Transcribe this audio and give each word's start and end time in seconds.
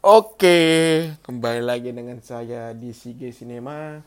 Oke, 0.00 0.56
kembali 1.28 1.60
lagi 1.60 1.92
dengan 1.92 2.24
saya 2.24 2.72
di 2.72 2.88
CG 2.88 3.36
Cinema. 3.36 4.00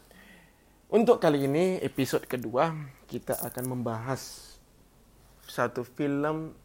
Untuk 0.90 1.22
kali 1.22 1.46
ini 1.46 1.78
episode 1.86 2.26
kedua 2.26 2.74
kita 3.06 3.38
akan 3.38 3.78
membahas 3.78 4.58
satu 5.46 5.86
film 5.86 6.58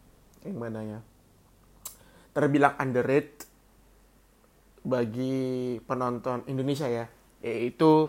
yang 0.49 0.57
mana 0.57 0.81
ya 0.81 1.01
terbilang 2.33 2.73
underrated 2.81 3.45
bagi 4.81 5.77
penonton 5.85 6.49
Indonesia 6.49 6.89
ya, 6.89 7.05
yaitu 7.45 8.09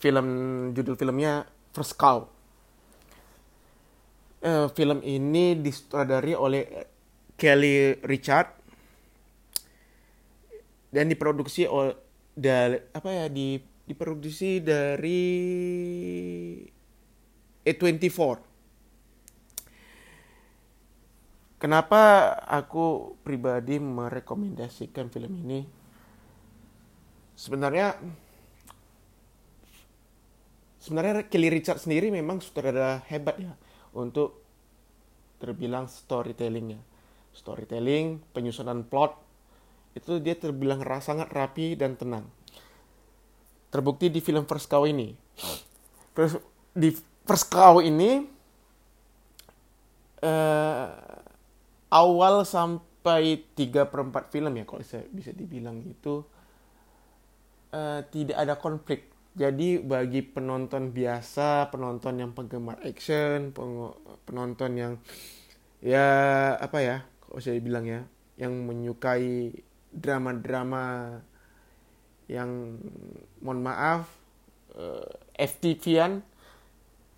film 0.00 0.28
judul 0.72 0.96
filmnya 0.96 1.44
First 1.76 2.00
Cow. 2.00 2.24
Eh, 4.40 4.72
film 4.72 5.04
ini 5.04 5.52
disutradari 5.60 6.32
oleh 6.32 6.88
Kelly 7.36 8.00
Richard 8.08 8.59
dan 10.90 11.06
diproduksi 11.06 11.66
oleh 11.70 11.94
dari 12.34 12.78
apa 12.94 13.10
ya 13.10 13.26
di 13.26 13.58
diproduksi 13.90 14.62
dari 14.62 15.22
A24. 17.66 18.50
Kenapa 21.60 22.32
aku 22.48 23.18
pribadi 23.20 23.76
merekomendasikan 23.76 25.12
film 25.12 25.44
ini? 25.44 25.60
Sebenarnya 27.36 27.98
sebenarnya 30.80 31.28
Kelly 31.28 31.52
Richard 31.52 31.82
sendiri 31.84 32.08
memang 32.08 32.40
sutradara 32.40 33.04
hebat 33.12 33.36
ya 33.36 33.52
untuk 33.92 34.40
terbilang 35.36 35.84
storytellingnya. 35.90 36.80
Storytelling, 37.36 38.24
penyusunan 38.32 38.88
plot, 38.88 39.29
itu 39.94 40.22
dia 40.22 40.38
terbilang 40.38 40.82
sangat 41.02 41.30
rapi 41.34 41.74
dan 41.74 41.98
tenang. 41.98 42.26
Terbukti 43.70 44.10
di 44.10 44.18
film 44.22 44.46
First 44.46 44.70
Cow 44.70 44.86
ini. 44.86 45.14
Terus 46.14 46.38
di 46.74 46.94
First 47.26 47.50
Cow 47.50 47.78
ini 47.82 48.26
uh, 50.22 50.86
awal 51.90 52.46
sampai 52.46 53.46
3 53.54 53.90
per 53.90 54.00
4 54.06 54.32
film 54.34 54.52
ya 54.58 54.64
kalau 54.66 54.82
saya 54.82 55.06
bisa 55.10 55.34
dibilang 55.34 55.82
gitu 55.82 56.26
uh, 57.74 58.00
tidak 58.10 58.36
ada 58.38 58.54
konflik. 58.58 59.10
Jadi 59.30 59.78
bagi 59.78 60.26
penonton 60.26 60.90
biasa, 60.90 61.70
penonton 61.70 62.18
yang 62.18 62.34
penggemar 62.34 62.82
action, 62.82 63.54
penonton 64.26 64.70
yang 64.74 64.92
ya 65.78 66.06
apa 66.58 66.78
ya, 66.82 66.96
kalau 67.22 67.38
saya 67.38 67.62
bilang 67.62 67.86
ya, 67.86 68.02
yang 68.42 68.50
menyukai 68.66 69.54
drama-drama 69.90 71.18
yang 72.30 72.78
mohon 73.42 73.60
maaf 73.60 74.06
eh, 74.78 75.10
FTV-an 75.34 76.22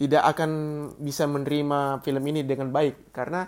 tidak 0.00 0.24
akan 0.34 0.50
bisa 0.98 1.28
menerima 1.28 2.00
film 2.00 2.24
ini 2.26 2.42
dengan 2.42 2.72
baik. 2.72 3.12
Karena 3.12 3.46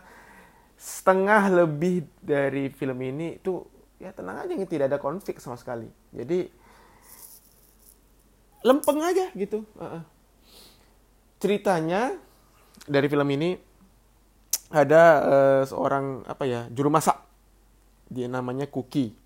setengah 0.77 1.51
lebih 1.65 2.05
dari 2.21 2.69
film 2.69 3.01
ini 3.01 3.41
itu 3.41 3.65
ya 3.97 4.13
tenang 4.13 4.45
aja 4.45 4.53
tidak 4.69 4.87
ada 4.93 5.01
konflik 5.01 5.41
sama 5.41 5.57
sekali. 5.57 5.89
Jadi 6.13 6.47
lempeng 8.65 9.01
aja 9.01 9.33
gitu. 9.33 9.65
Uh 9.75 10.01
-uh. 10.01 10.03
ceritanya 11.41 12.17
dari 12.89 13.05
film 13.09 13.29
ini 13.29 13.53
ada 14.73 15.03
uh, 15.21 15.63
seorang 15.69 16.25
apa 16.25 16.45
ya 16.49 16.61
juru 16.73 16.89
masak 16.89 17.21
dia 18.15 18.31
namanya 18.31 18.71
Cookie. 18.71 19.19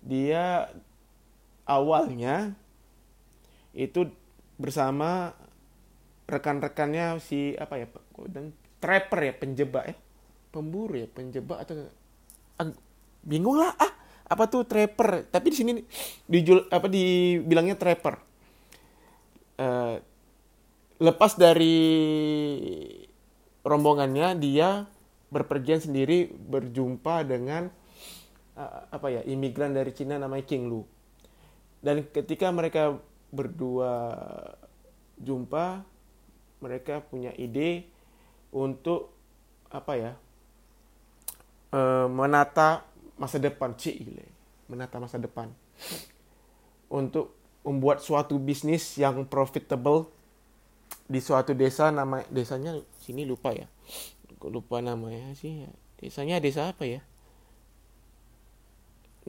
Dia 0.00 0.72
awalnya 1.68 2.56
itu 3.76 4.08
bersama 4.56 5.36
rekan-rekannya 6.24 7.20
si 7.20 7.52
apa 7.60 7.76
ya 7.76 7.86
dan 8.32 8.56
trapper 8.80 9.20
ya 9.28 9.34
penjebak 9.36 9.84
ya. 9.92 9.96
Pemburu 10.50 10.98
ya 10.98 11.06
penjebak 11.06 11.62
atau 11.62 11.86
bingung 13.22 13.60
lah 13.60 13.76
ah 13.76 13.92
apa 14.30 14.48
tuh 14.48 14.64
trapper? 14.64 15.28
Tapi 15.28 15.46
di 15.52 15.56
sini 15.56 15.72
dijul 16.24 16.66
apa 16.72 16.88
dibilangnya 16.88 17.76
trapper. 17.76 18.16
Uh, 19.60 20.00
lepas 20.96 21.36
dari 21.36 21.76
rombongannya 23.60 24.36
dia 24.40 24.88
berpergian 25.30 25.78
sendiri 25.78 26.32
berjumpa 26.32 27.22
dengan 27.28 27.70
apa 28.90 29.08
ya 29.12 29.20
imigran 29.24 29.72
dari 29.72 29.92
Cina 29.94 30.16
namanya 30.16 30.44
King 30.46 30.68
Lu. 30.68 30.82
Dan 31.80 32.04
ketika 32.12 32.52
mereka 32.52 33.00
berdua 33.32 34.12
jumpa 35.20 35.84
mereka 36.60 37.00
punya 37.00 37.32
ide 37.36 37.88
untuk 38.52 39.12
apa 39.70 39.92
ya 39.96 40.12
e, 41.72 41.80
menata 42.10 42.84
masa 43.16 43.40
depan 43.40 43.72
cik 43.76 43.96
menata 44.68 44.96
masa 45.00 45.16
depan. 45.16 45.48
Untuk 46.90 47.36
membuat 47.62 48.02
suatu 48.02 48.40
bisnis 48.40 48.98
yang 48.98 49.22
profitable 49.28 50.10
di 51.06 51.22
suatu 51.22 51.54
desa 51.54 51.92
nama 51.92 52.24
desanya 52.28 52.76
sini 53.00 53.24
lupa 53.24 53.54
ya. 53.54 53.68
Lupa 54.40 54.80
namanya 54.80 55.36
sih 55.36 55.68
desanya 56.00 56.40
desa 56.40 56.72
apa 56.72 56.88
ya 56.88 57.04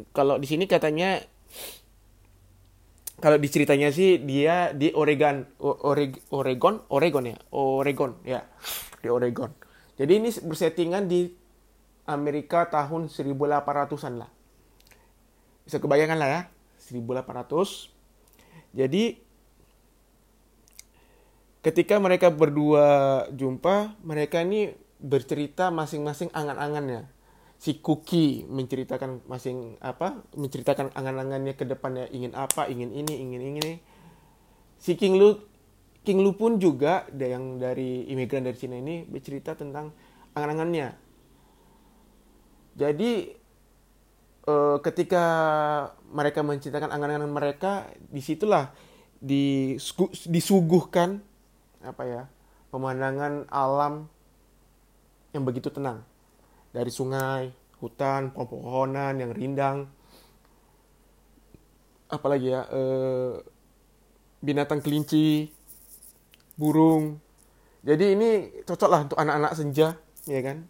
kalau 0.10 0.42
di 0.42 0.48
sini 0.50 0.66
katanya 0.66 1.22
kalau 3.22 3.38
diceritanya 3.38 3.94
sih 3.94 4.18
dia 4.18 4.74
di 4.74 4.90
Oregon 4.98 5.46
Oreg, 5.62 6.18
Oregon? 6.34 6.82
Oregon 6.90 7.24
ya? 7.30 7.38
Oregon 7.54 8.12
ya. 8.26 8.42
Di 8.98 9.08
Oregon. 9.14 9.54
Jadi 9.94 10.12
ini 10.18 10.30
bersettingan 10.34 11.06
di 11.06 11.30
Amerika 12.10 12.66
tahun 12.66 13.14
1800-an 13.14 14.14
lah. 14.18 14.30
Bisa 15.62 15.78
kebayangkan 15.78 16.18
lah 16.18 16.30
ya? 16.30 16.42
1800 16.92 18.76
jadi 18.76 19.20
ketika 21.62 21.96
mereka 22.02 22.34
berdua 22.34 23.28
jumpa 23.32 23.96
mereka 24.02 24.42
ini 24.42 24.74
bercerita 24.98 25.70
masing-masing 25.70 26.34
angan-angannya 26.34 27.08
si 27.62 27.78
Cookie 27.78 28.42
menceritakan 28.50 29.22
masing 29.30 29.78
apa 29.86 30.26
menceritakan 30.34 30.98
angan-angannya 30.98 31.54
ke 31.54 31.70
depannya 31.70 32.10
ingin 32.10 32.34
apa 32.34 32.66
ingin 32.66 32.90
ini 32.90 33.14
ingin 33.22 33.42
ini. 33.62 33.78
Si 34.82 34.98
King 34.98 35.22
Lu 35.22 35.38
King 36.02 36.26
Lu 36.26 36.34
pun 36.34 36.58
juga 36.58 37.06
yang 37.14 37.62
dari 37.62 38.10
imigran 38.10 38.42
dari 38.42 38.58
Cina 38.58 38.82
ini 38.82 39.06
bercerita 39.06 39.54
tentang 39.54 39.94
angan-angannya. 40.34 40.98
Jadi 42.82 43.12
eh, 44.50 44.78
ketika 44.82 45.26
mereka 46.10 46.42
menceritakan 46.42 46.90
angan-angan 46.90 47.30
mereka 47.30 47.94
di 48.10 48.26
situlah 48.26 48.74
disuguhkan 50.26 51.22
apa 51.86 52.04
ya 52.10 52.24
pemandangan 52.74 53.46
alam 53.54 54.10
yang 55.30 55.46
begitu 55.46 55.70
tenang 55.70 56.02
dari 56.72 56.92
sungai, 56.92 57.52
hutan, 57.80 58.32
pohon-pohonan 58.32 59.20
yang 59.20 59.32
rindang, 59.36 59.88
apalagi 62.12 62.52
ya 62.52 62.68
eh, 62.72 63.40
binatang 64.44 64.84
kelinci, 64.84 65.52
burung. 66.56 67.20
Jadi 67.82 68.06
ini 68.14 68.30
cocok 68.64 68.90
lah 68.90 69.02
untuk 69.10 69.18
anak-anak 69.18 69.54
senja, 69.58 69.98
ya 70.30 70.40
kan, 70.46 70.68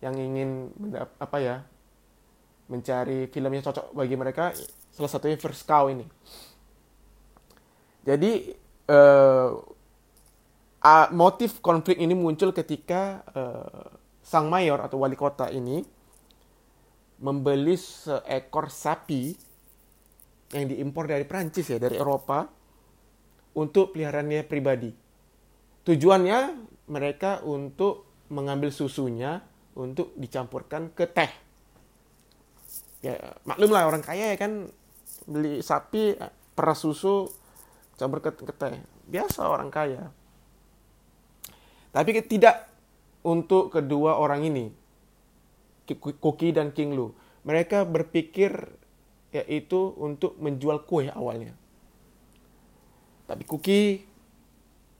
yang 0.00 0.16
ingin 0.16 0.72
apa 1.20 1.36
ya 1.38 1.56
mencari 2.68 3.28
film 3.28 3.52
yang 3.52 3.64
cocok 3.64 3.92
bagi 3.92 4.16
mereka. 4.16 4.56
Salah 4.94 5.10
satunya 5.10 5.36
First 5.36 5.68
Cow 5.68 5.92
ini. 5.92 6.06
Jadi 8.04 8.52
eh, 8.88 9.50
motif 11.12 11.60
konflik 11.64 11.96
ini 12.00 12.12
muncul 12.16 12.52
ketika 12.52 13.24
eh, 13.32 14.03
sang 14.24 14.48
mayor 14.48 14.80
atau 14.80 15.04
wali 15.04 15.12
kota 15.14 15.52
ini 15.52 15.84
membeli 17.20 17.76
seekor 17.76 18.72
sapi 18.72 19.36
yang 20.56 20.64
diimpor 20.70 21.04
dari 21.04 21.28
Prancis 21.28 21.68
ya, 21.68 21.76
dari 21.76 22.00
Eropa 22.00 22.48
untuk 23.54 23.92
peliharaannya 23.92 24.42
pribadi. 24.48 24.90
Tujuannya 25.84 26.38
mereka 26.88 27.44
untuk 27.44 28.24
mengambil 28.32 28.72
susunya 28.72 29.44
untuk 29.76 30.16
dicampurkan 30.16 30.96
ke 30.96 31.04
teh. 31.10 31.32
Ya, 33.04 33.20
maklum 33.44 33.68
lah 33.68 33.84
orang 33.84 34.00
kaya 34.00 34.32
ya 34.32 34.36
kan 34.40 34.72
beli 35.28 35.60
sapi 35.60 36.16
peras 36.56 36.80
susu 36.80 37.28
campur 38.00 38.24
ke, 38.24 38.32
ke 38.32 38.54
teh. 38.56 38.80
Biasa 39.04 39.44
orang 39.44 39.68
kaya. 39.68 40.08
Tapi 41.92 42.10
tidak 42.26 42.73
untuk 43.24 43.72
kedua 43.72 44.20
orang 44.20 44.44
ini, 44.44 44.68
Koki 45.96 46.52
dan 46.52 46.70
King 46.76 46.92
Lu. 46.92 47.16
Mereka 47.44 47.88
berpikir 47.88 48.52
yaitu 49.34 49.92
untuk 49.98 50.38
menjual 50.38 50.86
kue 50.86 51.10
awalnya. 51.10 51.52
Tapi 53.26 53.42
Kuki 53.42 54.04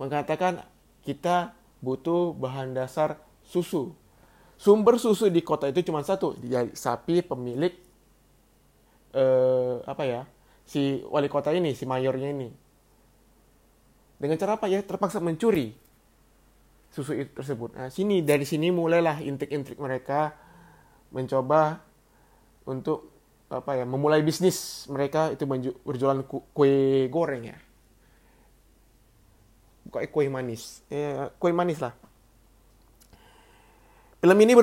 mengatakan 0.01 0.65
kita 1.07 1.55
butuh 1.85 2.35
bahan 2.35 2.75
dasar 2.75 3.21
susu. 3.45 3.95
Sumber 4.59 4.97
susu 4.97 5.29
di 5.29 5.45
kota 5.45 5.69
itu 5.69 5.85
cuma 5.85 6.01
satu, 6.03 6.35
dia 6.41 6.67
sapi 6.73 7.21
pemilik 7.21 7.75
eh, 9.13 9.77
apa 9.85 10.03
ya 10.09 10.23
si 10.65 11.05
wali 11.07 11.29
kota 11.29 11.53
ini, 11.53 11.77
si 11.77 11.85
mayornya 11.85 12.33
ini. 12.33 12.49
Dengan 14.19 14.41
cara 14.41 14.57
apa 14.57 14.67
ya? 14.73 14.81
Terpaksa 14.81 15.21
mencuri 15.21 15.84
susu 16.95 17.19
itu 17.19 17.35
tersebut. 17.35 17.75
Nah, 17.75 17.91
sini 17.91 18.23
dari 18.23 18.47
sini 18.47 18.71
mulailah 18.71 19.19
intrik-intrik 19.19 19.83
mereka 19.83 20.31
mencoba 21.11 21.83
untuk 22.71 23.11
apa 23.51 23.83
ya 23.83 23.85
memulai 23.85 24.23
bisnis 24.23 24.87
mereka 24.87 25.35
itu 25.35 25.43
berjualan 25.83 26.23
kue 26.31 27.11
goreng 27.11 27.51
ya. 27.51 27.59
Bukan 29.91 30.07
kue 30.07 30.31
manis. 30.31 30.87
Eh, 30.87 31.35
kue 31.43 31.51
manis 31.51 31.83
lah. 31.83 31.99
Film 34.23 34.39
ini 34.41 34.55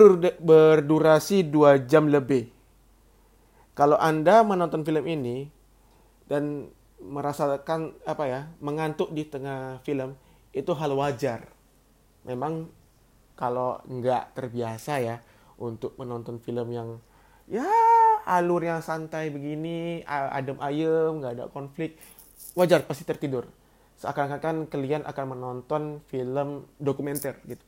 berdurasi 0.41 1.45
dua 1.45 1.77
jam 1.83 2.07
lebih. 2.07 2.49
Kalau 3.75 3.99
anda 3.99 4.41
menonton 4.41 4.87
film 4.87 5.03
ini 5.05 5.51
dan 6.31 6.71
merasakan 7.03 7.91
apa 8.07 8.23
ya 8.25 8.41
mengantuk 8.63 9.11
di 9.11 9.27
tengah 9.27 9.83
film 9.83 10.15
itu 10.53 10.71
hal 10.73 10.93
wajar 10.93 11.60
memang 12.27 12.69
kalau 13.33 13.81
nggak 13.89 14.37
terbiasa 14.37 15.01
ya 15.01 15.17
untuk 15.57 15.97
menonton 15.97 16.37
film 16.37 16.69
yang 16.69 16.89
ya 17.49 17.65
alur 18.25 18.61
yang 18.61 18.85
santai 18.85 19.33
begini 19.33 20.05
adem 20.05 20.57
ayem 20.61 21.17
nggak 21.17 21.33
ada 21.37 21.45
konflik 21.49 21.97
wajar 22.53 22.85
pasti 22.85 23.05
tertidur. 23.05 23.49
Seakan-akan 24.01 24.65
kalian 24.65 25.05
akan 25.05 25.25
menonton 25.37 25.83
film 26.09 26.65
dokumenter 26.81 27.37
gitu. 27.45 27.61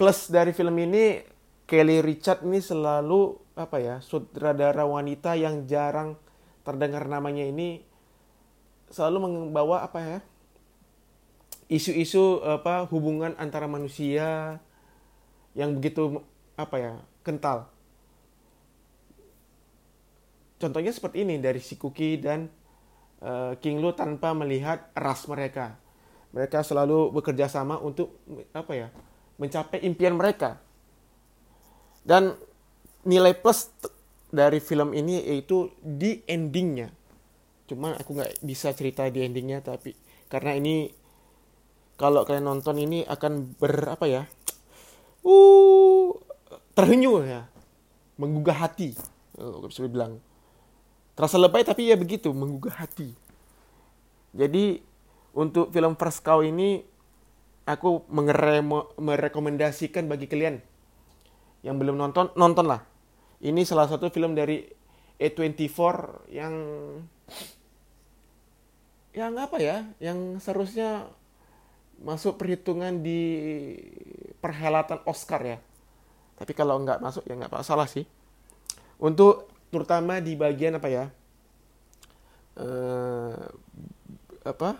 Plus 0.00 0.30
dari 0.32 0.56
film 0.56 0.72
ini 0.80 1.20
Kelly 1.68 2.00
Richard 2.00 2.40
ini 2.48 2.64
selalu 2.64 3.36
apa 3.58 3.76
ya 3.82 4.00
sutradara 4.00 4.88
wanita 4.88 5.36
yang 5.36 5.68
jarang 5.68 6.16
terdengar 6.64 7.04
namanya 7.04 7.44
ini 7.44 7.84
selalu 8.88 9.28
membawa 9.28 9.84
apa 9.84 10.00
ya 10.00 10.18
isu-isu 11.68 12.40
apa 12.44 12.88
hubungan 12.88 13.36
antara 13.36 13.68
manusia 13.68 14.58
yang 15.52 15.76
begitu 15.76 16.24
apa 16.56 16.76
ya 16.80 16.92
kental 17.22 17.68
Contohnya 20.58 20.90
seperti 20.90 21.22
ini 21.22 21.38
dari 21.38 21.62
si 21.62 21.78
Kuki 21.78 22.18
dan 22.18 22.50
uh, 23.22 23.54
King 23.62 23.78
Lu 23.78 23.94
tanpa 23.94 24.34
melihat 24.34 24.90
ras 24.98 25.24
mereka. 25.30 25.78
Mereka 26.34 26.66
selalu 26.66 27.14
bekerja 27.14 27.46
sama 27.48 27.78
untuk 27.78 28.20
apa 28.52 28.74
ya? 28.74 28.90
mencapai 29.38 29.86
impian 29.86 30.18
mereka. 30.18 30.58
Dan 32.02 32.34
nilai 33.06 33.38
plus 33.38 33.70
dari 34.34 34.58
film 34.58 34.90
ini 34.98 35.22
yaitu 35.22 35.70
di 35.78 36.26
endingnya. 36.26 36.90
Cuma 37.70 37.94
aku 37.94 38.18
nggak 38.18 38.42
bisa 38.42 38.74
cerita 38.74 39.06
di 39.06 39.22
endingnya 39.22 39.62
tapi 39.62 39.94
karena 40.26 40.58
ini 40.58 40.90
kalau 41.98 42.22
kalian 42.22 42.46
nonton 42.46 42.78
ini 42.78 43.02
akan 43.04 43.58
ber 43.58 43.92
apa 43.92 44.06
ya? 44.06 44.22
Uh 45.26 46.14
terhenyu 46.78 47.26
ya, 47.26 47.50
menggugah 48.14 48.54
hati. 48.54 48.94
Oh, 49.34 49.66
bisa 49.66 49.82
bilang 49.84 50.22
Terasa 51.18 51.34
lebay 51.34 51.66
tapi 51.66 51.90
ya 51.90 51.98
begitu, 51.98 52.30
menggugah 52.30 52.78
hati. 52.78 53.10
Jadi 54.30 54.78
untuk 55.34 55.74
film 55.74 55.98
First 55.98 56.22
Cow 56.22 56.46
ini 56.46 56.86
aku 57.66 58.06
merekomendasikan 59.02 60.06
bagi 60.06 60.30
kalian 60.30 60.62
yang 61.66 61.74
belum 61.74 61.98
nonton, 61.98 62.30
nontonlah. 62.38 62.86
Ini 63.42 63.66
salah 63.66 63.90
satu 63.90 64.14
film 64.14 64.38
dari 64.38 64.62
A24 65.18 65.78
yang 66.30 66.54
yang 69.10 69.34
apa 69.42 69.58
ya, 69.58 69.90
yang 69.98 70.38
seharusnya 70.38 71.10
masuk 72.02 72.38
perhitungan 72.38 73.02
di 73.02 73.20
perhelatan 74.38 75.02
Oscar 75.04 75.42
ya. 75.42 75.58
Tapi 76.38 76.52
kalau 76.54 76.78
nggak 76.82 77.02
masuk 77.02 77.26
ya 77.26 77.34
nggak 77.34 77.66
salah 77.66 77.90
sih. 77.90 78.06
Untuk 78.98 79.50
terutama 79.70 80.22
di 80.22 80.38
bagian 80.38 80.78
apa 80.78 80.88
ya? 80.90 81.04
Uh, 82.58 83.34
apa? 84.46 84.78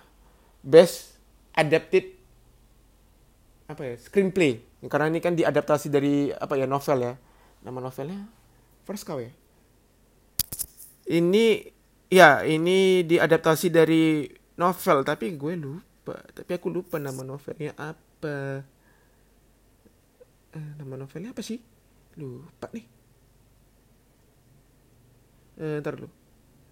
Best 0.63 1.19
adapted 1.55 2.15
apa 3.67 3.83
ya? 3.83 3.95
Screenplay. 3.99 4.63
Karena 4.87 5.11
ini 5.11 5.19
kan 5.19 5.35
diadaptasi 5.35 5.91
dari 5.91 6.31
apa 6.31 6.55
ya 6.55 6.67
novel 6.71 6.99
ya. 7.03 7.15
Nama 7.67 7.79
novelnya? 7.83 8.23
First 8.87 9.03
Cow 9.03 9.19
ya? 9.19 9.35
Ini 11.09 11.67
ya 12.09 12.47
ini 12.47 13.03
diadaptasi 13.05 13.69
dari 13.69 14.25
novel 14.57 15.05
tapi 15.05 15.37
gue 15.37 15.55
lupa 15.57 15.88
tapi 16.15 16.51
aku 16.57 16.73
lupa 16.73 16.97
nama 16.97 17.21
novelnya 17.25 17.75
apa. 17.77 18.65
Eh, 20.55 20.71
nama 20.81 20.95
novelnya 20.97 21.35
apa 21.35 21.43
sih? 21.45 21.59
Lupa 22.17 22.71
nih. 22.73 22.87
Eh, 25.59 25.77
ntar 25.83 25.99
dulu. 25.99 26.11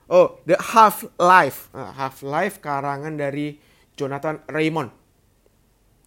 Oh 0.07 0.39
The 0.47 0.55
Half 0.55 1.19
Life 1.19 1.75
nah, 1.75 1.91
Half 1.91 2.23
Life 2.23 2.63
karangan 2.63 3.19
dari 3.19 3.59
Jonathan 3.99 4.39
Raymond. 4.47 4.95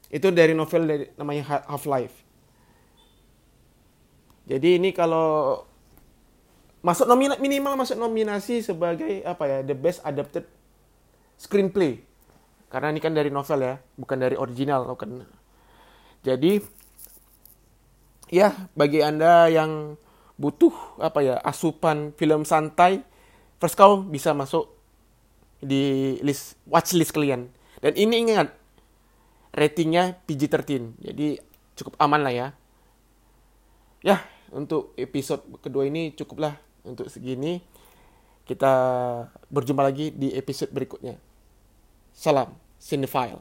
Itu 0.07 0.31
dari 0.31 0.55
novel 0.55 0.87
dari 0.87 1.05
namanya 1.19 1.67
Half 1.67 1.85
Life 1.85 2.29
jadi 4.49 4.81
ini 4.81 4.89
kalau 4.97 5.61
masuk 6.81 7.05
nomina 7.05 7.37
minimal 7.37 7.77
masuk 7.77 8.01
nominasi 8.01 8.65
sebagai 8.65 9.21
apa 9.21 9.45
ya 9.45 9.57
the 9.61 9.77
best 9.77 10.01
adapted 10.01 10.41
screenplay 11.37 12.01
karena 12.69 12.93
ini 12.93 13.01
kan 13.01 13.13
dari 13.17 13.33
novel 13.33 13.59
ya 13.65 13.75
bukan 13.97 14.17
dari 14.21 14.37
original 14.37 14.85
bukan 14.85 15.25
jadi 16.21 16.61
ya 18.29 18.53
bagi 18.77 19.01
anda 19.01 19.49
yang 19.49 19.97
butuh 20.39 21.01
apa 21.03 21.19
ya 21.19 21.35
asupan 21.43 22.15
film 22.15 22.47
santai 22.47 23.03
First 23.59 23.75
Cow 23.75 23.99
bisa 24.07 24.31
masuk 24.31 24.71
di 25.59 26.15
list 26.23 26.55
watch 26.63 26.95
list 26.95 27.11
kalian. 27.11 27.51
Dan 27.83 27.91
ini 27.99 28.23
ingat 28.23 28.55
ratingnya 29.51 30.15
PG-13 30.23 30.95
jadi 31.03 31.43
cukup 31.75 31.99
aman 31.99 32.23
lah 32.23 32.31
ya. 32.31 32.47
Ya 33.99 34.23
untuk 34.55 34.95
episode 34.95 35.43
kedua 35.59 35.83
ini 35.91 36.15
cukuplah. 36.15 36.55
Untuk 36.87 37.11
segini 37.11 37.59
kita 38.47 38.71
berjumpa 39.51 39.83
lagi 39.83 40.15
di 40.15 40.31
episode 40.31 40.71
berikutnya 40.71 41.19
salam 42.19 42.49
cinephile 42.87 43.39